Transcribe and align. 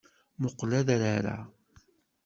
Muqel 0.41 0.71
adrar-a. 0.79 1.37